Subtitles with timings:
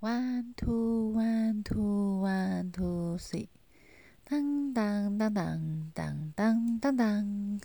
[0.00, 3.48] One two one two one two three，
[4.24, 7.60] 当当当当当当当当，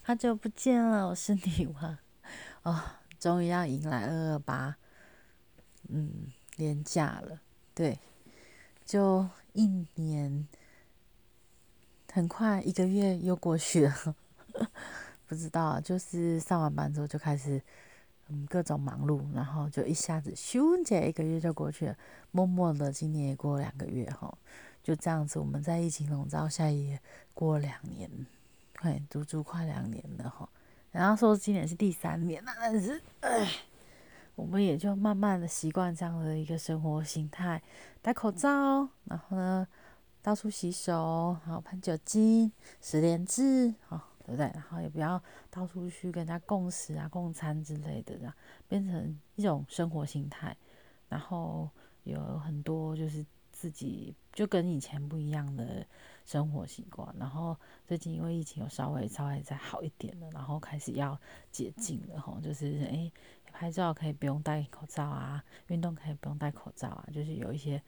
[0.00, 1.98] 好久不见了，我是女王
[2.62, 2.82] 哦，
[3.20, 4.76] 终于要迎来二二八，
[5.90, 7.42] 嗯，年假了，
[7.74, 7.98] 对，
[8.86, 10.48] 就一年，
[12.10, 14.16] 很快一个月又过去了，
[15.28, 17.62] 不知道，就是上完班之后就开始。
[18.28, 21.96] 嗯，各种忙碌，然后就一下子咻，姐一个月就过去了。
[22.30, 24.36] 默默的，今年也过两个月哈，
[24.82, 26.98] 就这样子，我们在疫情笼罩下也
[27.34, 28.10] 过两年，
[28.80, 30.48] 快足足快两年了哈。
[30.90, 33.46] 然后说今年是第三年了，但是唉，
[34.34, 37.62] 我们也就慢慢的习惯这样的一个生活形态，
[38.00, 39.68] 戴口罩，然后呢
[40.22, 44.13] 到处洗手，然后喷酒精，十连制，好。
[44.24, 44.50] 对不对？
[44.54, 48.34] 然后也不要到处去跟人家共食啊、共餐之类的，这样
[48.66, 50.56] 变成一种生活心态。
[51.10, 51.68] 然后
[52.04, 55.86] 有很多就是自己就跟以前不一样的
[56.24, 57.14] 生活习惯。
[57.18, 57.54] 然后
[57.86, 61.20] 最近因为疫情有稍微稍微再好一点了，然后开始要
[61.52, 63.12] 解禁了吼，就是诶
[63.52, 67.80] 拍照可以不用戴口罩啊，运动可以不用戴口罩啊，就是有一些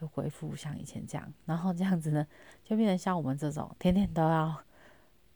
[0.00, 1.32] 又恢复像以前这样。
[1.46, 2.26] 然后这样子呢，
[2.64, 4.60] 就变成像我们这种天天都要。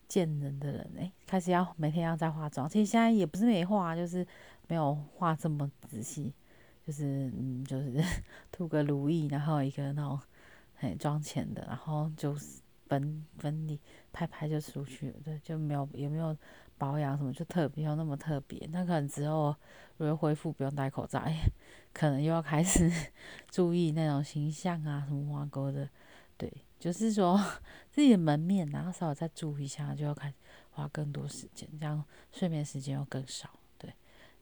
[0.09, 2.67] 见人的人哎，开始要每天要在化妆。
[2.69, 4.27] 其实现在也不是没化，就是
[4.67, 6.33] 没有化这么仔细，
[6.87, 8.03] 就是嗯，就是
[8.51, 10.19] 涂个乳液，然后一个那种
[10.75, 13.79] 很妆前的，然后就是粉粉底
[14.11, 16.35] 拍拍就出去，对，就没有也没有
[16.79, 18.67] 保养什么，就特别有那么特别。
[18.73, 19.55] 那可能之后
[19.99, 21.23] 如果恢复不用戴口罩，
[21.93, 22.91] 可能又要开始
[23.51, 25.89] 注意那种形象啊，什么挂钩的，
[26.39, 26.51] 对。
[26.79, 27.37] 就是说
[27.91, 30.35] 自己的门面，然后稍微再注意一下，就要开始
[30.71, 33.51] 花更多时间，这样睡眠时间又更少。
[33.77, 33.93] 对，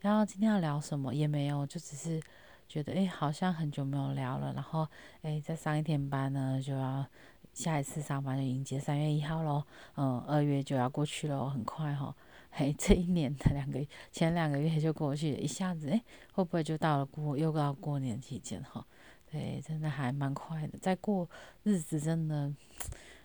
[0.01, 2.21] 然后今天要聊什么也没有，就只是
[2.69, 4.53] 觉得哎，好像很久没有聊了。
[4.53, 4.87] 然后
[5.23, 7.07] 哎，再上一天班呢，就要
[7.55, 9.65] 下一次上班就迎接三月一号喽。
[9.97, 12.15] 嗯，二月就要过去了，很快哈。
[12.51, 16.03] 嘿，这一年的两个月前两个月就过去，一下子哎，
[16.33, 18.87] 会不会就到了过又到过年期间哈？
[19.31, 21.29] 对，真的还蛮快的，在过
[21.63, 22.53] 日子真的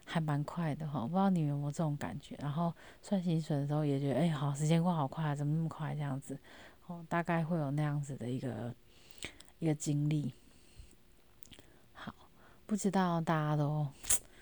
[0.04, 2.36] 还蛮快的哈，不知道你有没有这种感觉？
[2.40, 6.38] 然后算薪水的时候也觉得，哎，好，时间过好快，怎么那么快这样子？
[6.88, 8.74] 哦，大概会有那样子的一个
[9.60, 10.34] 一个经历。
[11.94, 12.14] 好，
[12.66, 13.88] 不知道大家都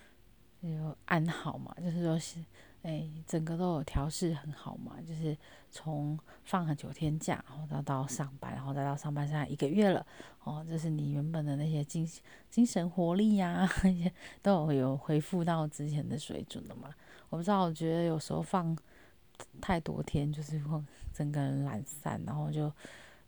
[0.62, 1.76] 有安好嘛？
[1.80, 2.44] 就是说是。
[2.82, 5.38] 哎，整个都有调试很好嘛，就是
[5.70, 10.06] 从放了九天假，然后到到上班，然后再到上班，现在一个月了，
[10.44, 12.10] 哦，就是你原本的那些精
[12.50, 16.90] 精神活力呀， 那些都有有恢复到之前的水准了嘛？
[17.30, 18.78] 我不知道，我觉得有时候放
[19.60, 20.82] 太多天，就是会
[21.14, 22.72] 整个人懒散，然后就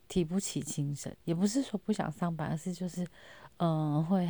[0.07, 3.05] 提不起精神，也不是说不想上班，而是就是
[3.57, 4.29] 嗯会。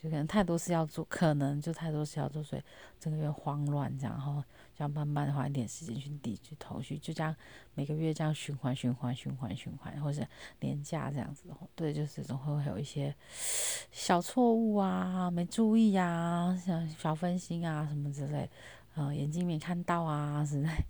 [0.00, 2.62] 就可能太多事要做，可能就太多事要做，所以
[3.00, 4.40] 整个月慌乱这样，然后
[4.72, 7.34] 就要慢慢花一点时间去理去头绪，就这样
[7.74, 10.24] 每个月这样循环循环循环循环，或者
[10.60, 13.14] 年假这样子，对，就是总会会有一些
[13.90, 18.48] 小错误啊，没注意啊，像小分心啊什么之类。
[18.98, 20.84] 呃，眼睛没看到啊，实在，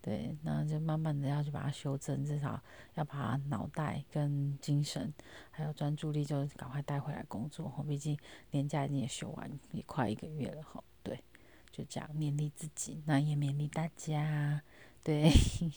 [0.00, 2.60] 对，那就慢慢的要去把它修正，至少
[2.94, 5.14] 要把脑袋跟精神
[5.52, 8.18] 还有专注力就赶快带回来工作哈，毕竟
[8.50, 11.22] 年假已经也休完，也快一个月了哈，对，
[11.70, 14.60] 就这样勉励自己，那也勉励大家，
[15.04, 15.30] 对，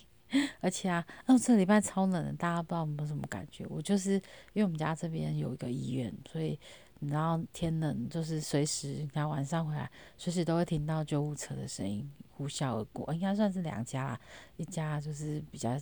[0.61, 3.63] 而且啊，哦，这礼拜超冷的，大家不知道有没有什么感觉？
[3.69, 4.13] 我就是
[4.53, 6.59] 因为我们家这边有一个医院，所以。
[7.01, 13.13] 然后天冷，就是随时，你看晚上回来，随时都会听到救护车的声音呼啸而过。
[13.13, 14.19] 应该算是两家，
[14.57, 15.79] 一家就是比较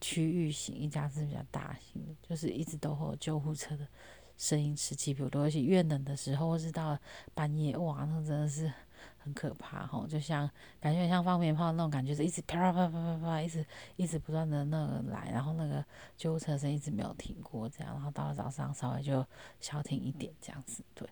[0.00, 3.86] 区域型，一家是比较大型的，就是一直都会有救护车的
[4.36, 5.42] 声音此起彼落。
[5.42, 6.98] 而且越冷的时候，或是到
[7.34, 8.72] 半夜，哇，那真的是。
[9.18, 10.48] 很可怕哈，就像
[10.80, 15.84] 感觉很像放鞭炮那种感觉，是一直啪啪啪啪啪啪，一直一直不断的那个来，然后那个
[16.16, 19.26] 救护车声一直没有停过，这样，然后到了早上稍微就
[19.60, 21.08] 消停一点这样子，对。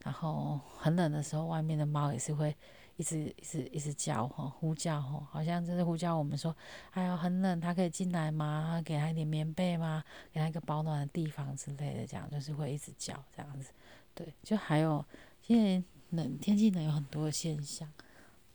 [0.00, 2.54] 然后很冷的时候，外面的猫也是会
[2.96, 6.54] 一直一直一直叫吼，呼叫吼，好像就是呼叫我们说，
[6.90, 8.82] 哎呀很冷，它可以进来吗？
[8.84, 10.04] 给它一点棉被吗？
[10.30, 13.70] 给它一个保暖的地方之类的，这样就是会一直叫这样子，
[14.14, 14.34] 对。
[14.42, 15.02] 就还有
[15.46, 15.82] 因为。
[16.14, 17.90] 冷天气冷有很多的现象，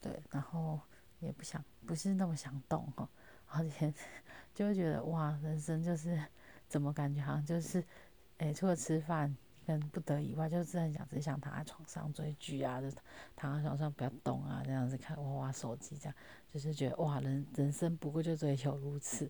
[0.01, 0.79] 对，然后
[1.19, 3.09] 也不想不是那么想动哈，
[3.47, 3.93] 而且
[4.55, 6.21] 就会觉得哇，人生就是
[6.67, 7.83] 怎么感觉好像就是，
[8.37, 9.35] 诶，除了吃饭
[9.65, 12.89] 跟不得以外，就是很想只想躺在床上追剧啊，就
[13.35, 16.15] 躺在床上不要动啊，这样子看哇哇手机这样，
[16.51, 19.29] 就是觉得哇人人生不过就追求如此，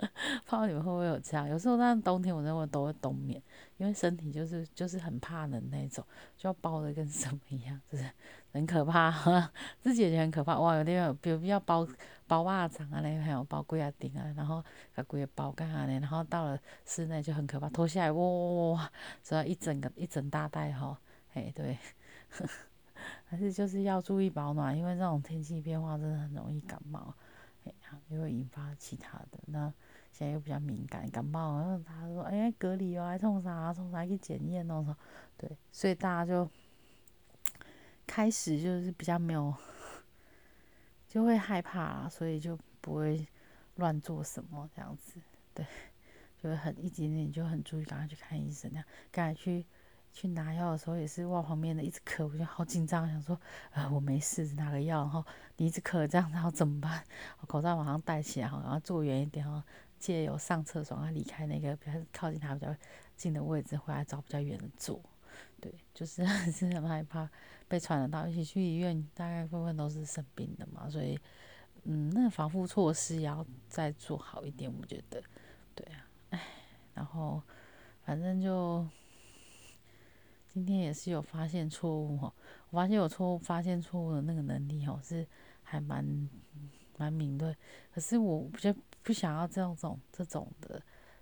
[0.46, 1.48] 不知道你们会不会有这样？
[1.48, 3.42] 有时候在冬天，我认为都会冬眠，
[3.76, 6.04] 因为身体就是就是很怕冷那种，
[6.36, 8.04] 就要包的跟什么一样，就是
[8.52, 9.10] 很可怕。
[9.80, 10.58] 自己也很可怕。
[10.58, 11.86] 哇，有点比如要包
[12.26, 14.64] 包袜子啊，那还有包柜啊顶啊，然后
[14.94, 18.92] 把龟包干啊然后到了室内就很可怕，脱下来哇哇哇，
[19.22, 20.98] 只要一整个一整大袋哈，
[21.34, 21.78] 哎对，
[23.26, 27.14] 还是就是要注意保暖，因为这种天气变化真的很容易感冒。
[27.64, 29.38] 哎呀，又会引发其他的。
[29.46, 29.72] 那
[30.20, 33.72] 现在又比较敏感，感冒，然后他说：“哎，隔离哦，还冲啥？
[33.72, 34.94] 冲啥去检验那种
[35.38, 36.46] 对，所以大家就
[38.06, 39.54] 开始就是比较没有，
[41.08, 43.26] 就会害怕，所以就不会
[43.76, 45.18] 乱做什么这样子。
[45.54, 45.64] 对，
[46.36, 49.64] 就会很一点点就很注意，赶快去看医生，那样赶快去。
[50.12, 53.40] 去拿药的时候也是哇，旁边的一直咳，我就好紧张，想说，
[53.70, 55.24] 呃，我没事，拿个药，然后
[55.56, 57.04] 你一直咳这样，然后怎么办？
[57.46, 59.62] 口罩马上戴起来，然后坐远一点哦，
[60.00, 62.74] 借由上厕所，然后离开那个比较靠近他比较
[63.16, 65.00] 近的位置，回来找比较远的坐。
[65.60, 67.30] 对，就是是很害怕
[67.68, 71.16] 被传染到，一起去医院，大概部分都是生病的嘛，所以，
[71.84, 75.22] 嗯，那防护措施要再做好一点，我觉得，
[75.74, 76.40] 对啊，唉，
[76.94, 77.40] 然后
[78.04, 78.84] 反正就。
[80.52, 82.34] 今天也是有发现错误哦，
[82.70, 85.24] 我发现我错误发现错误的那个能力哦，是
[85.62, 86.28] 还蛮
[87.00, 87.56] 蛮敏锐。
[87.94, 90.80] 可是我比较不想要这种这种的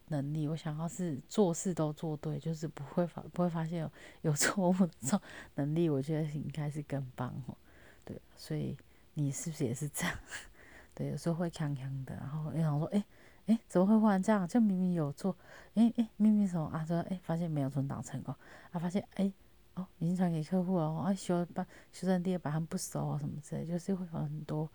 [0.08, 3.92] 能力，我想要是做事都做对，就是不会发不会发现有
[4.22, 5.20] 有错误这种
[5.54, 5.88] 能力。
[5.88, 7.56] 我觉得应该是更棒哦。
[8.04, 8.76] 对，所以
[9.14, 10.18] 你是不是也是这样？
[10.94, 13.04] 对，有时候会强强的，然后又想说，哎。
[13.48, 14.46] 哎，怎么会忽然这样？
[14.46, 15.34] 就明明有做，
[15.72, 16.84] 哎哎，明明什么啊？
[16.84, 18.34] 说哎，发现没有存档成功，
[18.72, 19.32] 啊，发现哎，
[19.72, 24.70] 哦，已经传给客户了，哦，修把修正第二版不熟啊，什么之类，就是会有很多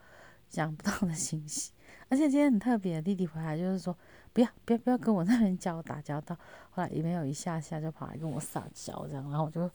[0.54, 1.74] 想不到的信息。
[2.10, 3.98] 而且今天很特别，弟弟回来就是说，
[4.32, 6.36] 不要不要不要跟我那边交打交道，
[6.70, 9.70] 后来也没有一下下就跑来跟我撒娇这样，然后我就。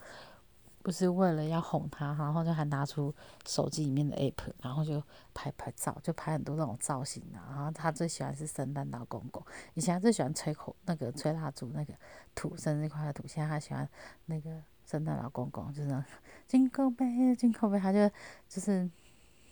[0.81, 3.15] 不是为了要哄他，然后就还拿出
[3.47, 5.03] 手机里面的 app，然后就
[5.35, 7.45] 拍拍照，就拍很多那种造型啊。
[7.51, 11.93] 然后他最喜欢是圣诞老公公，以前最喜欢吹口那个吹蜡烛那个
[12.35, 13.87] 土生日快乐土，现在他喜欢
[14.27, 16.05] 那个圣诞老公公，就是
[16.49, 18.09] 金口杯金口杯，他就
[18.49, 18.89] 就是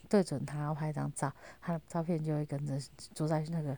[0.08, 2.78] 对准他拍一张照，他的照片就会跟着
[3.14, 3.76] 坐在那个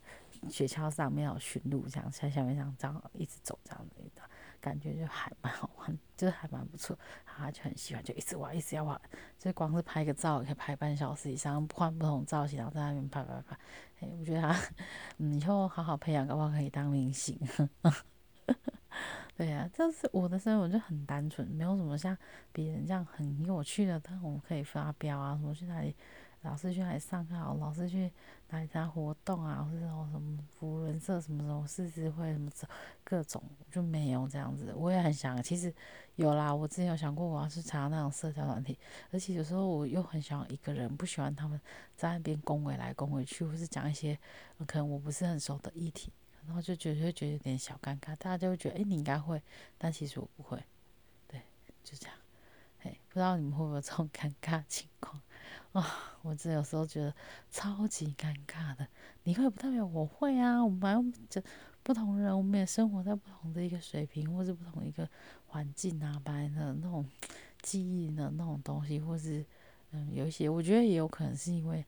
[0.49, 4.23] 雪橇上面有巡路，这样在下面这样这样一直走这样子的。
[4.61, 9.01] 感觉就还蛮好玩，就是还蛮不错，他就很喜欢，就一直玩，一直要玩，
[9.39, 13.57] 就光是拍个照可以拍半小时以上，换不同造型，然后在那边拍拍拍。
[14.01, 14.61] 哎，我觉得他，
[15.19, 17.39] 嗯，以后好好培养，的话可以当明星。
[19.39, 22.19] 对呀，就是我的生活就很单纯，没有什么像
[22.53, 25.95] 别人这样很有趣的，但我们可以发飙啊，什么去哪里。
[26.43, 27.35] 老师去哪里上课？
[27.37, 28.13] 老师去
[28.51, 29.63] 哪里参加活动啊？
[29.63, 32.51] 或者什么什么福人社什么什么狮子会什么
[33.05, 33.41] 各种
[33.71, 34.75] 就没有这样子。
[34.75, 35.73] 我也很想，其实
[36.17, 36.53] 有啦。
[36.53, 38.77] 我之前有想过，我要去参加那种社交团体，
[39.13, 41.61] 而且有时候我又很想一个人，不喜欢他们
[41.97, 44.19] 在那边恭维来恭维去，或是讲一些
[44.67, 46.13] 可能我不是很熟的议题，
[46.49, 48.17] 然后就觉得会觉得有点小尴尬。
[48.17, 49.41] 大家就会觉得，哎，你应该会，
[49.77, 50.59] 但其实我不会。
[51.29, 51.43] 对，
[51.85, 52.17] 就这样。
[52.83, 55.21] 哎，不知道你们会不会这种尴尬情况？
[55.73, 57.15] 啊，我真有时候觉得
[57.51, 58.89] 超级尴尬的。
[59.25, 61.43] 你会不代表我会啊，我们反正这
[61.83, 65.07] 不同人，我们也生活在不同的一个水平，或是不同一个
[65.49, 67.05] 环境啊，本来的那种
[67.61, 69.45] 记忆的那种东西，或是
[69.91, 71.85] 嗯，有一些我觉得也有可能是因为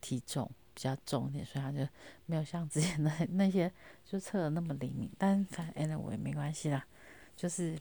[0.00, 1.78] 体重比较重一点，所以他就
[2.26, 3.72] 没有像之前的 那些
[4.04, 5.10] 就测的那么灵敏。
[5.18, 6.86] 但反正 anyway 没关系啦，
[7.34, 7.76] 就是。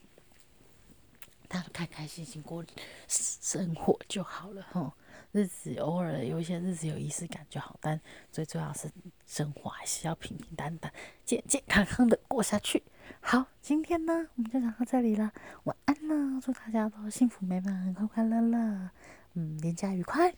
[1.48, 2.66] 他开开心心过
[3.08, 4.92] 生活就好了哈，
[5.32, 8.90] 日子偶尔有一些日子有仪式感就好，但最重要是
[9.28, 10.92] 生活还是要平平淡淡、
[11.24, 12.82] 健健康康的过下去。
[13.22, 15.32] 好，今天呢我们就讲到这里了，
[15.66, 18.90] 晚安啦，祝大家都幸福美满、快快乐乐，
[19.36, 20.34] 嗯，年假愉快，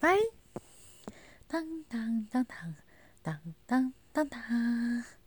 [0.00, 0.16] 拜。
[1.46, 2.74] 当当当当
[3.22, 5.23] 当当当当。